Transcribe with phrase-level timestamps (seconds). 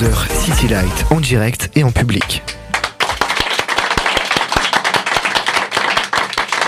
[0.00, 2.42] 22h, City Light, en direct et en public.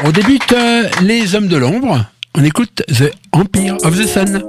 [0.05, 2.05] On débute euh, Les Hommes de l'Ombre.
[2.35, 4.43] On écoute The Empire of the Sun.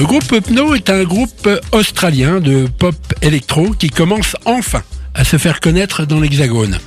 [0.00, 5.36] Le groupe Pno est un groupe australien de pop électro qui commence enfin à se
[5.36, 6.78] faire connaître dans l'Hexagone.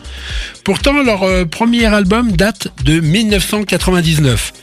[0.63, 4.53] Pourtant, leur euh, premier album date de 1999.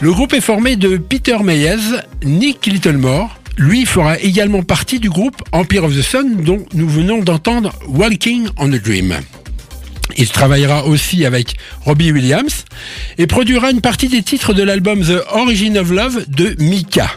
[0.00, 5.42] Le groupe est formé de Peter Meyers, Nick Littlemore, lui fera également partie du groupe
[5.52, 9.14] Empire of the Sun dont nous venons d'entendre Walking on a Dream.
[10.18, 12.66] Il travaillera aussi avec Robbie Williams
[13.16, 17.10] et produira une partie des titres de l'album The Origin of Love de Mika.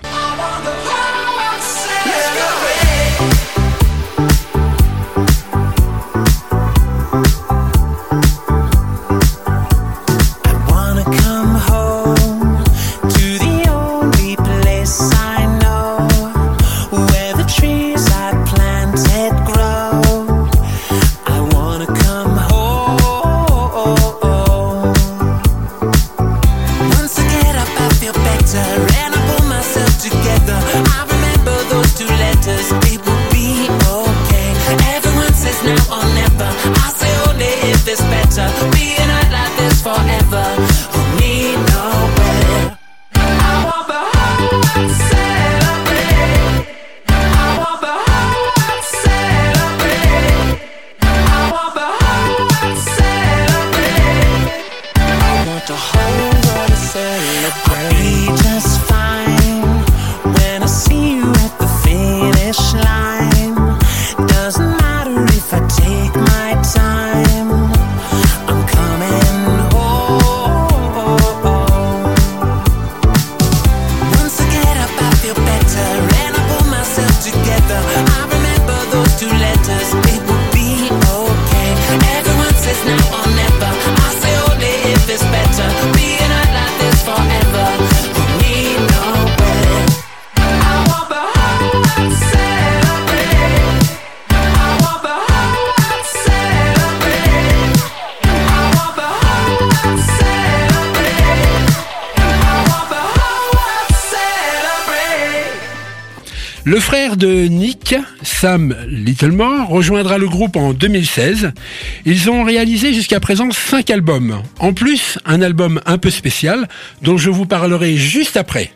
[106.69, 111.51] Le frère de Nick, Sam Littlemore, rejoindra le groupe en 2016.
[112.05, 114.43] Ils ont réalisé jusqu'à présent 5 albums.
[114.59, 116.67] En plus, un album un peu spécial
[117.01, 118.71] dont je vous parlerai juste après.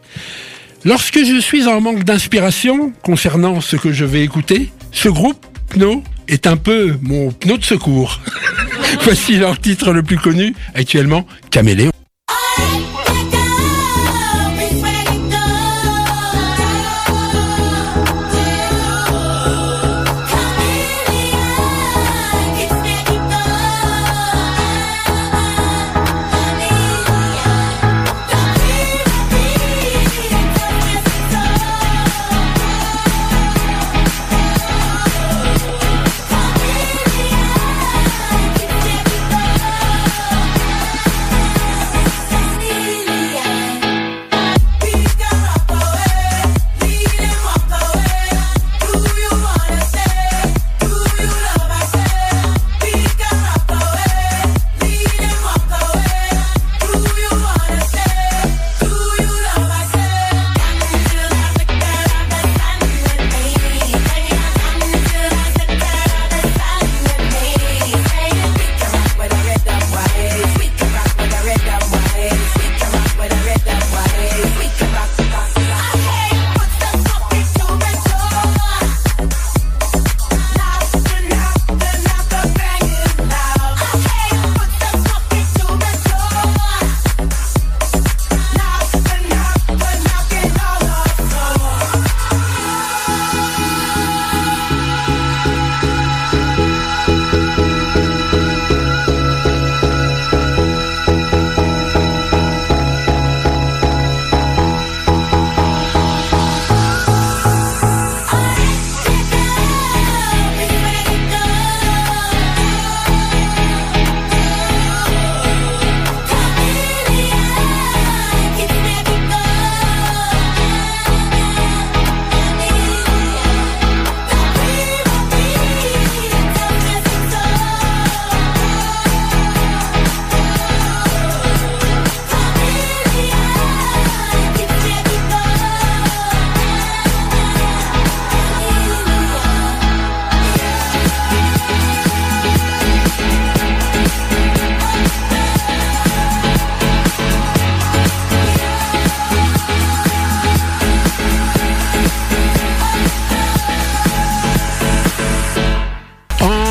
[0.85, 6.03] Lorsque je suis en manque d'inspiration concernant ce que je vais écouter, ce groupe, Pno,
[6.27, 8.21] est un peu mon pneu de secours.
[9.03, 11.92] Voici leur titre le plus connu actuellement, Caméléon.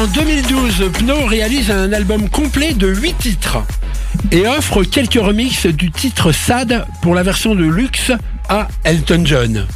[0.07, 3.59] Chanteuse Pno réalise un album complet de 8 titres
[4.33, 8.11] et offre quelques remixes du titre Sad pour la version de luxe
[8.49, 9.67] à Elton John.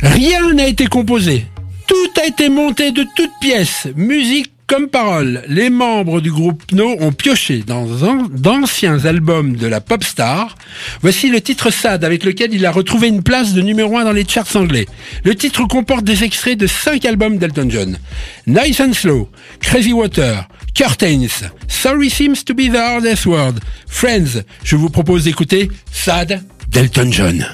[0.00, 1.44] Rien n'a été composé.
[1.86, 5.42] Tout a été monté de toutes pièces, musique comme parole.
[5.48, 7.86] Les membres du groupe No ont pioché dans
[8.28, 10.56] d'anciens albums de la pop star.
[11.02, 14.12] Voici le titre Sad avec lequel il a retrouvé une place de numéro 1 dans
[14.12, 14.86] les charts anglais.
[15.24, 17.98] Le titre comporte des extraits de 5 albums d'Elton John.
[18.46, 19.30] Nice and Slow,
[19.60, 23.54] Crazy Water, Curtains, Sorry Seems to be the Hardest Word,
[23.88, 24.42] Friends.
[24.64, 27.46] Je vous propose d'écouter Sad d'Elton John.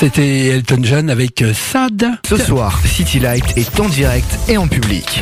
[0.00, 2.18] c'était Elton John avec euh, Sad.
[2.28, 5.20] Ce soir, City Light est en direct et en public.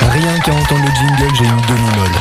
[0.00, 2.18] Rien qu'à entendre le jingle, j'ai une demi-molle.